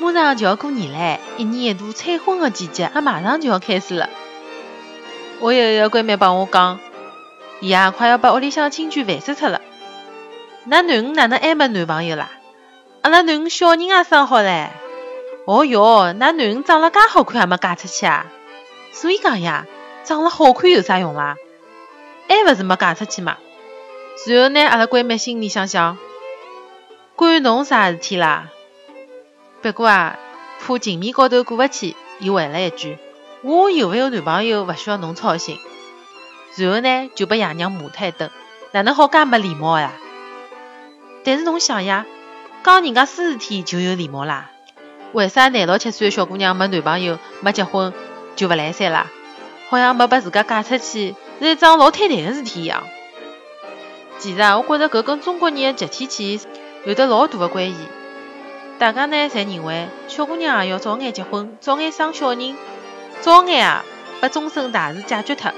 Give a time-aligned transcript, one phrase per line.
[0.00, 4.08] 马上就要过年唻，一年一度催婚的季节也马上就要开始了。
[5.40, 6.78] 我有一个闺蜜帮我讲，
[7.60, 9.60] 伊啊快要把屋里向亲眷烦死脱了。
[10.68, 12.30] 㑚囡恩哪能还没男朋友啦？
[13.02, 14.68] 阿拉囡恩小人也生好唻。
[15.46, 18.26] 哦哟，㑚囡恩长了介好看，还没嫁出去啊？
[18.92, 19.66] 所以讲呀，
[20.04, 21.36] 长了好看有啥用啦？
[22.28, 23.36] 还勿是没嫁出去嘛？
[24.26, 25.98] 然后呢，阿拉闺蜜心里想想，
[27.16, 28.48] 关侬啥事体啦？
[29.72, 30.18] 不过啊，
[30.60, 32.96] 怕情面高头过勿去，伊回了一句
[33.44, 35.58] ：“我有没有男朋友勿需要侬操心。”
[36.56, 38.30] 然后呢，就被爷娘骂了一顿，
[38.72, 39.92] 哪能好介没礼貌呀？
[41.22, 42.06] 但是侬想呀，
[42.64, 44.50] 讲人家私事体就有礼貌啦？
[45.12, 47.92] 为啥廿六七岁的小姑娘没男朋友、没结婚
[48.34, 49.06] 就勿来三啦？
[49.68, 52.82] 好像没把自家嫁出去是一桩老坍台的事体一样。
[54.18, 56.46] 其实啊，我觉着搿跟中国人的集体潜意识
[56.86, 57.76] 有得老大的关系。
[58.78, 62.56] 大家呢，侪认为小姑娘也要早眼结婚，早眼生小人，
[63.20, 63.84] 早眼啊
[64.20, 65.52] 把终身大事解决脱，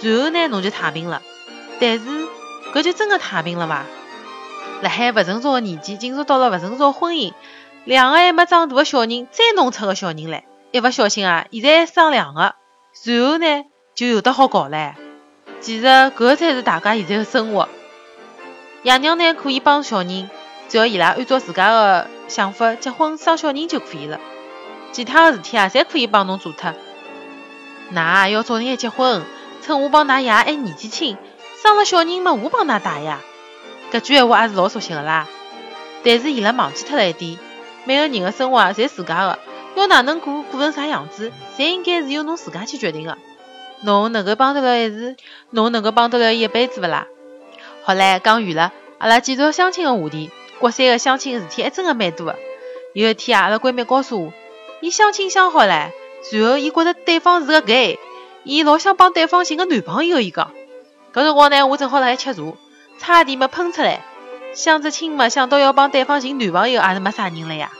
[0.00, 1.22] 然后呢，侬就太平了。
[1.80, 2.04] 但是
[2.72, 3.84] 搿就真的太平了伐？
[4.80, 7.32] 辣海勿成熟的年纪，进入到了勿成熟的婚姻，
[7.84, 12.54] 两个还没长大的小人再弄出个小人来，一勿小心啊，现在生两个，
[13.04, 13.64] 然后呢，
[13.96, 14.92] 就有的好搞唻。
[15.60, 17.68] 其实搿才是大家现在的生活。
[18.84, 20.30] 爷娘呢可以帮小人，
[20.68, 24.18] 只要伊拉按照自家的想法结婚生小人就可以了。
[24.90, 26.72] 其他的事体啊，侪可以帮侬做脱。
[27.92, 29.22] 㑚要早点结婚，
[29.60, 31.18] 趁我帮㑚爷还年纪轻，
[31.62, 33.20] 生了小人嘛，我帮㑚带呀。
[33.92, 35.28] 搿句闲话也是老熟悉的啦。
[36.02, 37.38] 但是伊拉忘记脱了一点，
[37.84, 39.38] 每个人的生活，侪自家的，
[39.76, 43.18] 要哪能过，过成啥样子，侪应该是由侬自家去决定的。
[43.82, 45.16] 侬能够帮得了一时，
[45.50, 47.06] 侬能够帮得了伊一辈子勿啦？
[47.84, 50.30] 好唻，讲远了，阿拉继续相亲的话题。
[50.62, 52.38] 国三的相亲事体还真的蛮多的。
[52.94, 54.32] 有一天啊，阿拉闺蜜告诉我，
[54.80, 55.90] 伊相亲相好唻，
[56.30, 57.98] 然后伊觉着对方是个 gay，
[58.44, 60.20] 伊老想帮对方寻个男朋友。
[60.20, 60.52] 伊讲，
[61.12, 62.42] 搿辰光呢，我正好辣海吃茶，
[63.00, 64.04] 差点没喷出来。
[64.54, 67.72] 相着亲嘛，想到要帮对方寻男朋友，也是没啥人了呀。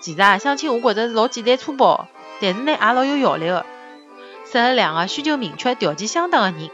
[0.00, 2.08] 其实啊，相亲我觉着是老简单粗暴，
[2.40, 3.64] 但是呢，也老有效率的，
[4.50, 6.70] 适合两个需求明确、条件相当的人。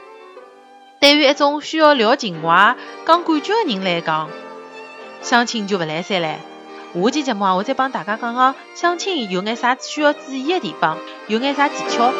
[0.98, 2.74] 对于一种需要聊情怀、
[3.04, 4.30] 讲感觉的人来讲，
[5.28, 6.38] 相亲就勿来三了。
[6.94, 12.12] 下期节目啊，我再帮大家讲讲相亲有眼啥需要注意的地方，有眼啥技巧。